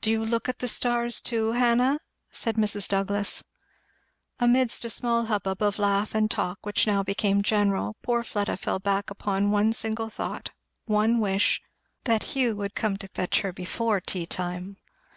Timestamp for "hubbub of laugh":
5.26-6.12